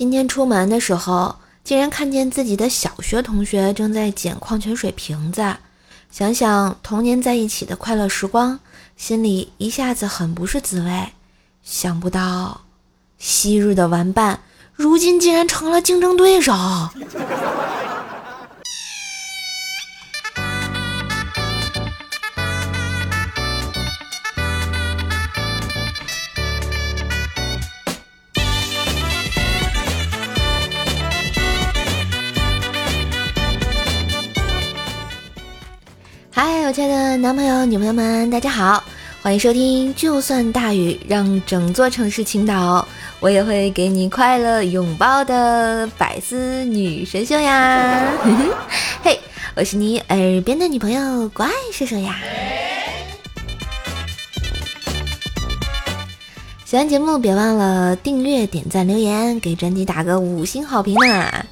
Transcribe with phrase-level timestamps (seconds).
[0.00, 5.56] 今天出门的时候，竟然看见自己的小学同学正在捡矿泉水瓶子。
[6.10, 8.58] 想想童年在一起的快乐时光，
[8.96, 11.08] 心里一下子很不是滋味。
[11.62, 12.62] 想不到，
[13.18, 14.40] 昔日的玩伴，
[14.72, 16.54] 如今竟然成了竞争对手。
[36.72, 38.84] 亲爱的男朋友、女朋友们，大家好，
[39.22, 39.92] 欢迎收听。
[39.96, 42.86] 就算大雨让整座城市倾倒，
[43.18, 48.12] 我也会给你快乐拥抱的百思女神秀呀！
[49.02, 49.18] 嘿，
[49.56, 52.16] 我是你耳边的女朋友，怪兽兽呀！
[56.64, 61.44] 喜欢节目别忘了订阅、点赞、留言，给专辑打个五星好评呢！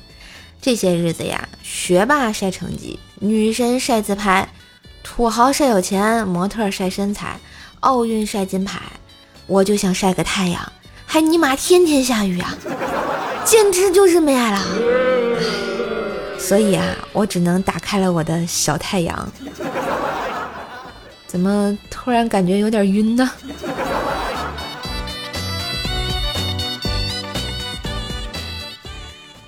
[0.63, 4.49] 这些日子呀，学霸晒成绩，女神晒自拍。
[5.11, 7.41] 土豪晒有钱，模特晒身材，
[7.81, 8.79] 奥运晒金牌，
[9.47, 10.73] 我就想晒个太阳，
[11.07, 12.55] 还尼玛天天下雨啊，
[13.45, 14.65] 简直就是没爱了。
[16.39, 19.29] 所以啊，我只能打开了我的小太阳。
[21.27, 23.29] 怎么突然感觉有点晕呢？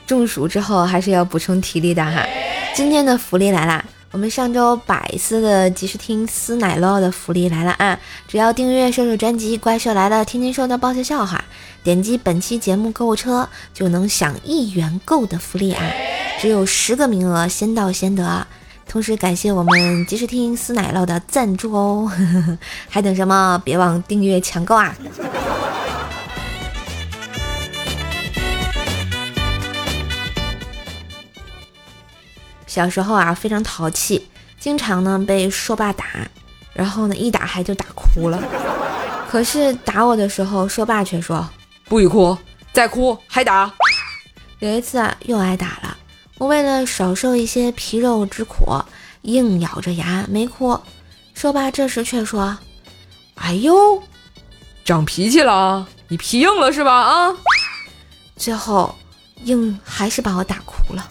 [0.05, 2.27] 中暑之后还是要补充体力的哈。
[2.75, 3.85] 今天的福利来啦！
[4.13, 7.97] 我们上周百思的及时听撕奶酪的福利来了啊！
[8.27, 11.45] 只要订阅射手专辑《怪兽来了》，天天说的爆笑笑话，
[11.85, 15.85] 点击本期节目购物车就能享一元购的福利啊！
[16.41, 18.45] 只有十个名额，先到先得。
[18.89, 22.11] 同时感谢我们及时听撕奶酪的赞助哦，
[22.91, 23.63] 还等什么？
[23.65, 24.93] 别忘订阅抢购啊！
[32.71, 34.29] 小时候啊，非常淘气，
[34.61, 36.05] 经常呢被说爸打，
[36.73, 38.41] 然后呢一打还就打哭了。
[39.29, 41.45] 可是打我的时候，说爸却说
[41.87, 42.39] 不许哭，
[42.73, 43.69] 再哭还打。
[44.61, 45.97] 有一次啊，又挨打了。
[46.39, 48.81] 我为了少受一些皮肉之苦，
[49.23, 50.79] 硬咬着牙没哭。
[51.35, 52.57] 说爸这时却说
[53.35, 54.01] ：“哎呦，
[54.85, 56.93] 长脾气了啊，你皮硬了是吧？
[56.93, 57.35] 啊！”
[58.39, 58.95] 最后
[59.43, 61.09] 硬还是把我打哭了。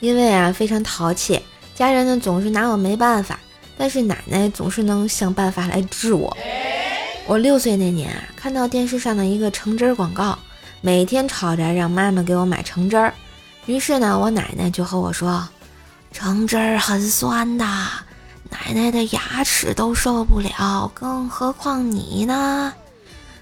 [0.00, 1.40] 因为啊非常淘气，
[1.74, 3.38] 家人呢总是拿我没办法，
[3.76, 6.36] 但是奶奶总是能想办法来治我。
[7.26, 10.38] 我六岁那年啊，看到电视上的一个橙汁广告，
[10.80, 13.12] 每天吵着让妈妈给我买橙汁儿。
[13.66, 15.48] 于是呢，我奶奶就和我说，
[16.12, 17.64] 橙汁儿很酸的，
[18.48, 22.72] 奶奶的牙齿都受不了，更何况你呢？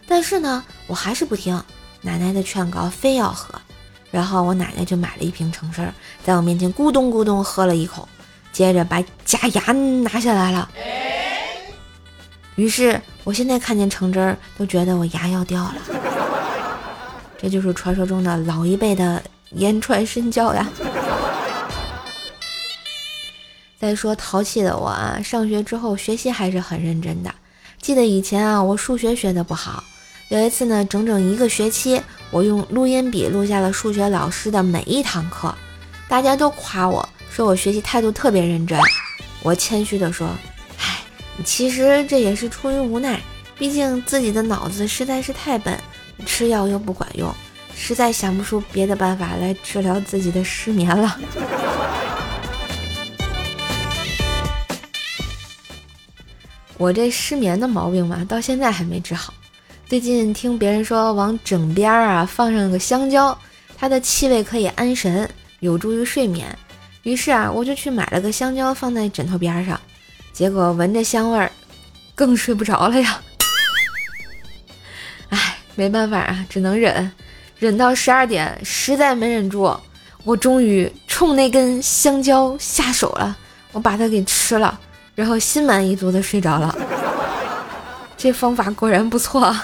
[0.09, 1.63] 但是呢，我还是不听
[2.01, 3.61] 奶奶的劝告，非要喝。
[4.15, 5.93] 然后我奶奶就买了一瓶橙汁儿，
[6.23, 8.09] 在我面前咕咚咕咚喝了一口，
[8.53, 10.71] 接着把假牙拿下来了。
[12.55, 15.75] 于是我现在看见橙汁儿都觉得我牙要掉了。
[17.37, 19.21] 这就是传说中的老一辈的
[19.51, 20.65] 言传身教呀。
[23.81, 27.35] 再说淘气的我啊，上学之后学习还是很认真的。
[27.83, 29.83] 记得以前啊，我数学学的不好。
[30.29, 32.01] 有一次呢，整整一个学期，
[32.35, 35.55] 我用录音笔录下了数学老师的每一堂课，
[36.09, 38.77] 大家都夸我说我学习态度特别认真。
[39.41, 40.29] 我谦虚地说
[40.77, 40.99] ：“唉，
[41.45, 43.21] 其实这也是出于无奈，
[43.57, 45.79] 毕竟自己的脑子实在是太笨，
[46.27, 47.33] 吃药又不管用，
[47.73, 51.17] 实在想不出别的办法来治疗自己的失眠了。
[56.79, 59.33] ”我这失眠的毛病嘛，到现在还没治好。
[59.87, 63.39] 最近听别人说往枕边儿啊放上个香蕉，
[63.77, 65.29] 它的气味可以安神，
[65.61, 66.47] 有助于睡眠。
[67.03, 69.79] 于是啊，我就去买了个香蕉放在枕头边上，
[70.33, 71.53] 结果闻着香味儿，
[72.15, 73.21] 更睡不着了呀。
[75.29, 77.13] 哎，没办法啊，只能忍，
[77.59, 79.79] 忍到十二点，实在没忍住，
[80.25, 83.37] 我终于冲那根香蕉下手了，
[83.73, 84.81] 我把它给吃了，
[85.15, 86.75] 然后心满意足的睡着了。
[88.25, 89.55] 这方法果然不错。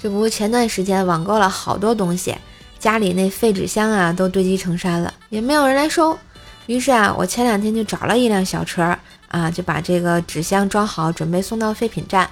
[0.00, 2.34] 这不，前段时间网购了好多东西，
[2.78, 6.18] 家里那废纸箱啊都堆积成山了，也没有人来收。
[6.64, 8.96] 于是啊，我前两天就找了一辆小车
[9.28, 12.26] 啊，就把这个纸箱装好，准备送到废品站。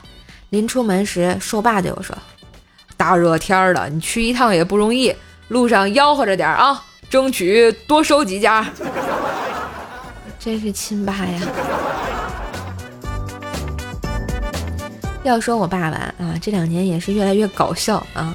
[0.48, 2.16] 临出门时，瘦爸对我说
[2.96, 5.14] ：“大热天的，你去一趟也不容易，
[5.48, 8.66] 路上吆喝着点啊。”争取多收几家。
[10.38, 11.40] 真是亲爸呀！
[15.24, 18.34] 要说我爸爸啊，这两年也是越来越搞笑啊。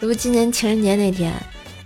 [0.00, 1.32] 这不，今年情人节那天，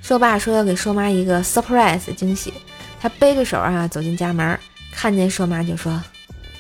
[0.03, 2.53] 瘦爸说要给瘦妈一个 surprise 惊喜，
[3.01, 4.57] 他背着手啊走进家门，
[4.93, 6.01] 看见瘦妈就说：“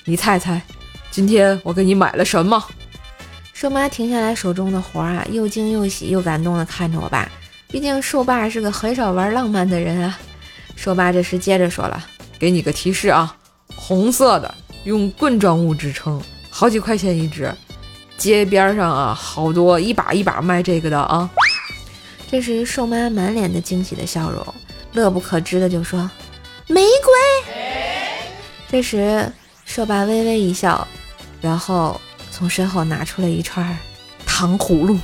[0.04, 0.60] 你猜猜，
[1.10, 2.60] 今天我给你买了什么？”
[3.52, 7.30] 瘦妈停下来手中的活啊，又惊又喜又感动的看着我爸。
[7.74, 10.16] 毕竟瘦爸是个很少玩浪漫的人啊。
[10.76, 12.06] 瘦爸这时接着说了
[12.38, 13.36] ：“给你个提示啊，
[13.74, 14.54] 红色的，
[14.84, 17.52] 用棍状物支撑，好几块钱一只。
[18.16, 21.28] 街边上啊，好多一把一把卖这个的啊。”
[22.30, 24.54] 这时瘦妈满脸的惊喜的笑容，
[24.92, 26.08] 乐不可支的就说
[26.70, 27.52] ：“玫瑰。”
[28.70, 29.28] 这时
[29.64, 30.86] 瘦爸微微一笑，
[31.40, 32.00] 然后
[32.30, 33.76] 从身后拿出了一串
[34.24, 34.96] 糖葫芦。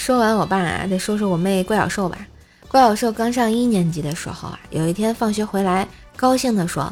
[0.00, 2.16] 说完我爸啊，得说说我妹怪小兽吧。
[2.68, 5.86] 怪小兽刚上一年级的时候啊，有一天放学回来，
[6.16, 6.90] 高兴地说：“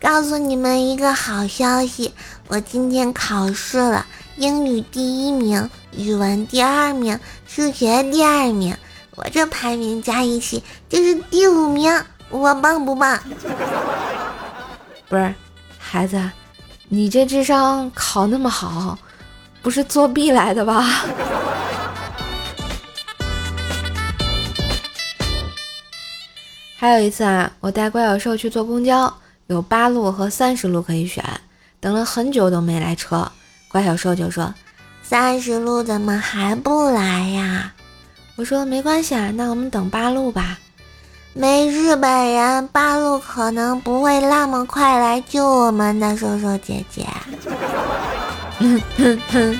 [0.00, 2.10] 告诉你们一个好消息，
[2.48, 4.06] 我今天考试了，
[4.36, 8.74] 英语第一名，语文第二名，数学第二名，
[9.16, 11.92] 我这排名加一起就是第五名，
[12.30, 13.20] 我棒不棒？”
[15.10, 15.34] 不是，
[15.78, 16.18] 孩子，
[16.88, 18.98] 你这智商考那么好，
[19.60, 21.04] 不是作弊来的吧？
[26.86, 29.12] 还有一次啊，我带怪小兽去坐公交，
[29.48, 31.24] 有八路和三十路可以选，
[31.80, 33.28] 等了很久都没来车，
[33.66, 34.54] 怪小兽就说
[35.02, 37.72] ：“三十路怎么还不来呀？”
[38.38, 40.60] 我说：“没关系啊，那我们等八路吧。”
[41.34, 47.04] 没日本人，八路可能不会那么快来救我们的，瘦瘦姐姐。
[48.60, 49.58] 哼哼哼。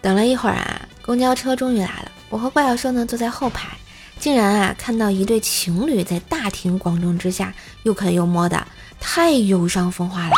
[0.00, 0.83] 等了一会儿啊。
[1.04, 3.68] 公交车终于来了，我和怪小兽呢坐在后排，
[4.18, 7.52] 竟然啊看到一对情侣在大庭广众之下
[7.82, 8.66] 又啃又摸的，
[9.00, 10.32] 太忧伤风化了，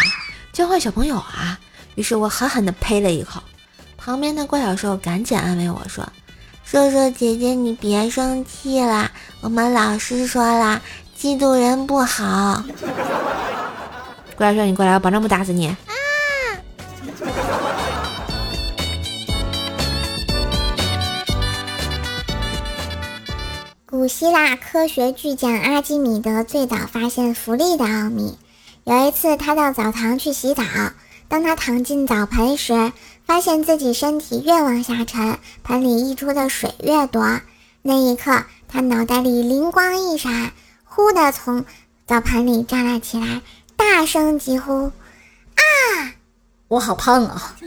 [0.52, 1.58] 教坏小朋友啊！
[1.94, 3.40] 于是我狠狠地呸了一口，
[3.96, 6.06] 旁边的怪小兽赶紧安慰我说
[6.64, 9.10] ：“兽兽姐姐，你别生气啦，
[9.40, 10.80] 我们老师说啦，
[11.16, 12.64] 嫉妒人不好。
[14.36, 15.74] ”怪小兽，你过来，我保证不打死你。
[24.08, 28.36] 希腊科学巨匠阿基米德最早发现浮力的奥秘。
[28.84, 30.62] 有一次，他到澡堂去洗澡，
[31.28, 32.92] 当他躺进澡盆时，
[33.24, 37.40] 发现自己身体越往下沉，盆里溢出的水越多。
[37.82, 40.52] 那一刻，他脑袋里灵光一闪，
[40.84, 41.64] 忽地从
[42.06, 43.42] 澡盆里站了起来，
[43.76, 44.92] 大声疾呼
[45.56, 46.14] ：“啊，
[46.68, 47.56] 我好胖啊！”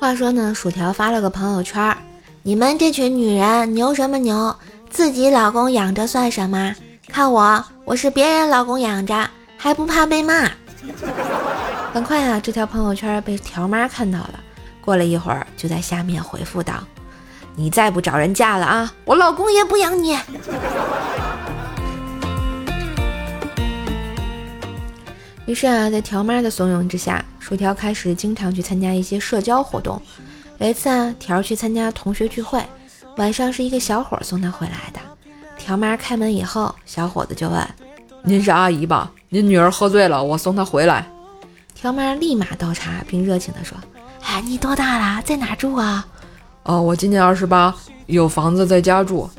[0.00, 1.96] 话说呢，薯条发了个朋友圈
[2.42, 4.54] ：“你们这群女人牛什么牛？
[4.88, 6.74] 自己老公养着算什么？
[7.08, 10.48] 看我，我是别人老公养着，还不怕被骂？”
[11.92, 14.40] 很快啊，这条朋友圈被条妈看到了，
[14.80, 16.74] 过了一会儿就在下面回复道
[17.56, 20.16] ：“你再不找人嫁了啊，我老公也不养你。”
[25.48, 29.98] 于是啊，在条妈的怂恿之下，薯条开始经常去参加一些社交活动。
[30.58, 32.62] 有一次啊，条去参加同学聚会，
[33.16, 35.00] 晚上是一个小伙送他回来的。
[35.56, 37.66] 条妈开门以后，小伙子就问
[38.22, 39.10] ：“您是阿姨吧？
[39.30, 41.10] 您女儿喝醉了，我送她回来。”
[41.74, 43.74] 条妈立马倒茶，并热情地说
[44.22, 45.22] ：“哎，你多大了？
[45.22, 46.06] 在哪住啊
[46.64, 47.74] ？”“哦，我今年二十八，
[48.04, 49.30] 有房子在家住。”“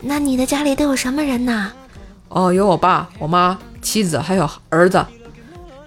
[0.00, 1.72] 那你的家里都有什么人呢
[2.30, 5.04] ？”“哦，有我爸、我妈、妻子，还有儿子。”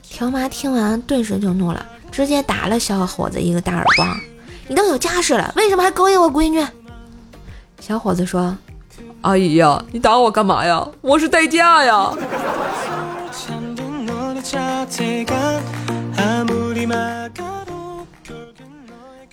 [0.09, 4.19] 条妈听完，顿时就怒了，直接打了小伙子一个大耳光。
[4.67, 6.65] 你都有家室了，为什么还勾引我闺女？
[7.79, 8.57] 小伙子说
[9.21, 10.85] ：“阿姨呀，你打我干嘛呀？
[11.01, 12.11] 我是代驾呀。”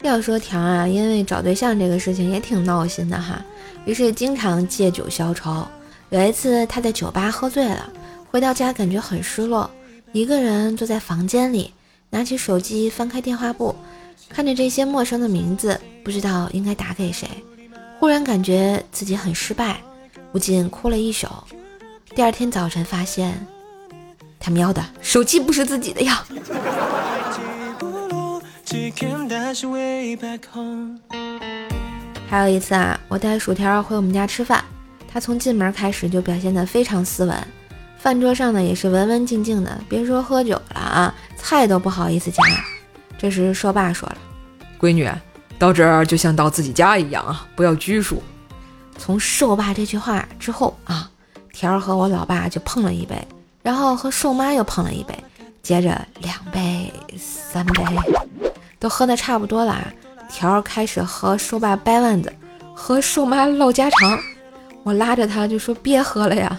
[0.02, 3.42] 要说条啊，因为找对象这个事情也挺闹心的哈，
[3.86, 5.66] 于是经常借酒消愁。
[6.10, 7.88] 有一次他在酒吧喝醉了，
[8.30, 9.68] 回到家感觉很失落。
[10.16, 11.74] 一个人坐在房间里，
[12.08, 13.76] 拿起手机翻开电话簿，
[14.30, 17.28] 看着这些陌生的名字，不知道应该打给谁。
[18.00, 19.78] 忽然感觉自己很失败，
[20.32, 21.28] 不禁哭了一宿。
[22.14, 23.46] 第二天早晨发现，
[24.40, 26.24] 他喵的，手机不是自己的呀！
[32.26, 34.64] 还有一次啊，我带薯条回我们家吃饭，
[35.12, 37.46] 他从进门开始就表现得非常斯文，
[38.06, 42.40] 饭桌上呢也是文文静静的，别说喝酒了啊，菜都不好意思夹。
[43.18, 44.18] 这时硕爸说了
[44.78, 45.10] ：“闺女，
[45.58, 48.22] 到这儿就像到自己家一样啊，不要拘束。”
[48.96, 51.10] 从瘦爸这句话之后啊，
[51.52, 53.20] 条儿和我老爸就碰了一杯，
[53.60, 55.12] 然后和瘦妈又碰了一杯，
[55.60, 57.82] 接着两杯、三杯，
[58.78, 59.84] 都喝的差不多了。
[60.30, 62.32] 条儿开始和瘦爸掰腕子，
[62.72, 64.16] 和瘦妈唠家常。
[64.84, 66.56] 我拉着他就说别喝了呀，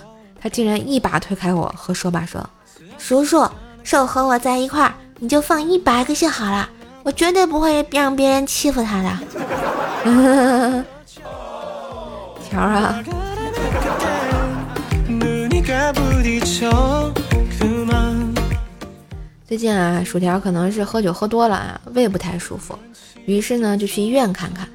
[0.47, 2.41] 他竟然一把推开我，和说爸说
[2.97, 3.45] ：“叔叔，
[3.83, 6.69] 瘦和我在一块儿，你就放一百个就好了，
[7.03, 9.09] 我绝对不会让别人欺负他的。
[12.49, 13.03] ”条儿啊，
[19.45, 22.79] 最近啊，薯条可能是喝酒喝多了啊，胃不太舒服，
[23.25, 24.65] 于是呢就去医院看看。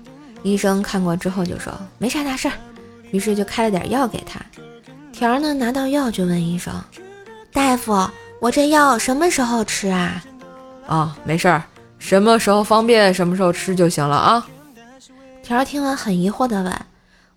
[0.42, 2.54] 医生看过之后就说没啥大事儿，
[3.10, 4.38] 于是就开了点药给他。
[5.22, 6.74] 条儿呢拿到药就问医生
[7.54, 7.96] ：“大夫，
[8.40, 10.20] 我这药什么时候吃啊
[10.88, 11.62] ？”“哦，没事儿，
[12.00, 14.44] 什么时候方便什么时候吃就行了啊。”
[15.40, 16.76] 条儿听完很疑惑的问。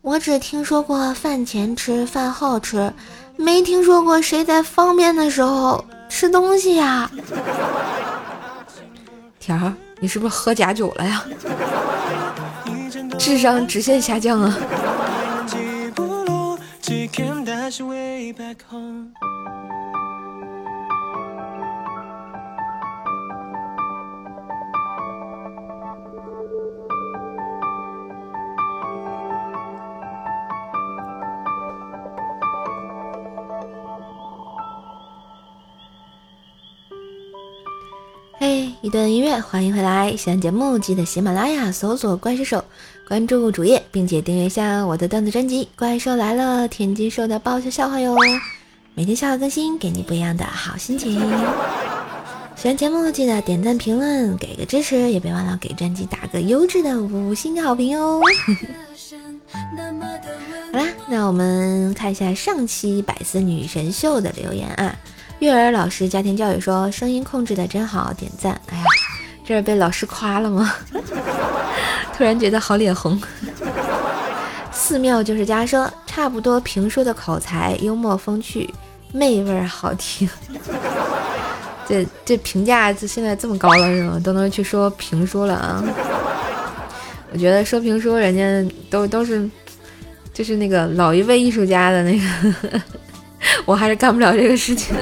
[0.02, 2.92] 我只听说过饭前吃，饭后吃，
[3.36, 7.08] 没听说过谁在方便的时候吃东西呀。
[9.40, 11.24] 条儿，你是不是喝假酒了呀？
[13.20, 14.58] 智商直线下降啊！
[18.38, 18.54] 嘿，
[38.82, 40.16] 一段音乐，欢迎回来！
[40.16, 42.64] 喜欢节目记得喜马拉雅搜索“怪兽手”，
[43.08, 48.16] 关注主页，并且订阅一下我的段子专辑《怪兽来了》，天津兽的爆笑笑话哟！
[48.94, 51.20] 每天笑话更新，给你不一样的好心情。
[52.56, 58.22] 喜欢节目记得点赞、评论，给个支持，也别忘了给专辑打个优质的五星好评哟！
[60.72, 64.96] 好啦，那我们看一下上期百思女神秀的留言啊。
[65.40, 68.60] 月儿老师家庭教育说声音控制的真好，点赞。
[68.72, 68.84] 哎呀，
[69.46, 70.74] 这是被老师夸了吗？
[72.16, 73.22] 突然觉得好脸红。
[74.72, 78.74] 寺庙就是家说差不多评书的口才，幽默风趣，
[79.12, 80.28] 媚味儿好听。
[81.88, 84.20] 这这评价这现在这么高了是吗？
[84.24, 85.84] 都能去说评书了啊？
[87.32, 89.48] 我觉得说评书人家都都是
[90.34, 92.82] 就是那个老一辈艺术家的那个。
[93.66, 94.96] 我还是干不了这个事情。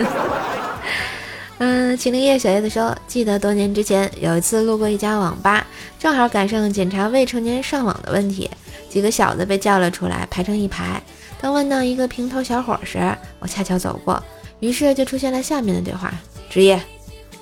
[1.94, 5.64] 嗯，秦灵叶小叶子说，记得多年之前有一次路过一家网吧，
[6.00, 8.50] 正好赶上检查未成年上网的问题，
[8.90, 11.00] 几个小子被叫了出来，排成一排。
[11.40, 14.22] 当问到一个平头小伙时，我恰巧走过，
[14.60, 16.12] 于是就出现了下面的对话：
[16.50, 16.82] 职业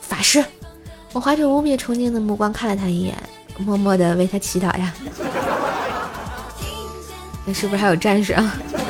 [0.02, 0.44] 法师。
[1.14, 3.16] 我怀着无比崇敬的目光看了他一眼，
[3.58, 4.94] 默默的为他祈祷呀。
[7.46, 8.54] 那是不是还有战士啊？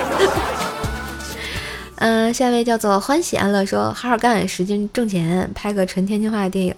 [2.04, 6.76] 嗯，下一位叫做欢喜安乐说：“好好干，使劲挣钱，拍个纯天津话的电影。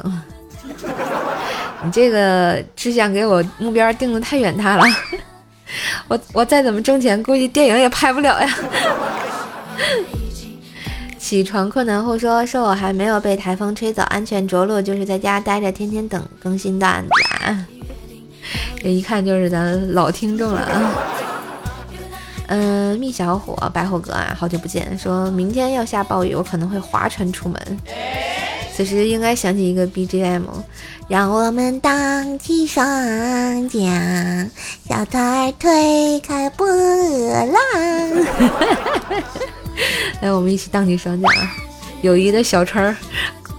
[1.82, 4.84] ”你这个志向给我目标定的太远大了，
[6.10, 8.58] 我我再怎么挣钱，估计电影也拍不了呀。
[11.18, 17.10] 起床困难户说：“说我还没有被台风吹走，安全着陆，就是在家待着，天天等更新段子。”
[18.84, 20.94] 这一看就是咱老听众了啊。
[22.47, 24.97] 嗯，蜜小火白猴哥啊，好久不见。
[24.97, 27.77] 说明天要下暴雨，我可能会划船出门。
[28.75, 30.41] 此时应该响起一个 BGM，
[31.07, 32.83] 让我们荡起双
[33.69, 34.50] 桨，
[34.89, 37.55] 小船儿推开波浪。
[40.21, 41.31] 来，我们一起荡起双桨，
[42.01, 42.95] 友谊的小船儿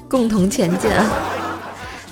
[0.08, 1.10] 共同前进啊。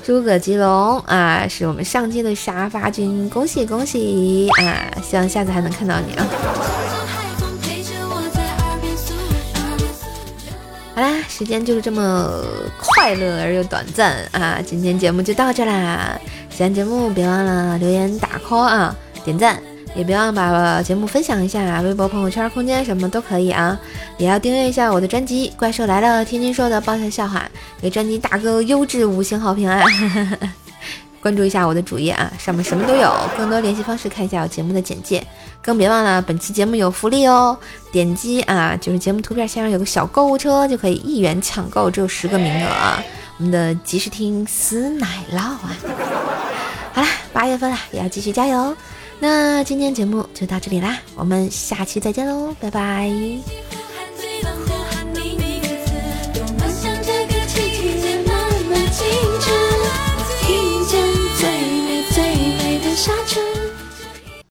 [0.05, 4.91] 诸葛吉龙啊，是我们上届的沙发君，恭喜恭喜啊！
[5.01, 6.27] 希望下次还能看到你啊。
[10.95, 12.31] 好啦，时间就是这么
[12.79, 14.59] 快乐而又短暂啊！
[14.65, 16.19] 今天节目就到这啦，
[16.51, 19.63] 喜欢节目别忘了留言打 call 啊，点赞。
[19.95, 23.79] 也别忘把节目分享一下，微博、朋友圈、空间什么都可以啊！
[24.17, 27.45] 也要订阅一下我的专辑《怪兽来了》，天津说的爆笑笑话，
[27.81, 29.83] 给专辑打个优质五星好评啊！
[31.21, 35.25] 关注一下我的主页啊，上面什么都有，更多联系方式看一下我节目的简介。
[35.63, 37.57] 更别忘了本期节目有福利哦，
[37.93, 43.01] 点击啊，就是节目图片下方有个小购物车，就可以一元抢购，只有十个名额啊！
[43.39, 45.77] 我们的及时听死奶酪啊！
[46.93, 48.77] 好啦，八月份了，也要继续加油。
[49.23, 53.09] 那今天节目就到这里啦，我们下期再见喽，拜拜。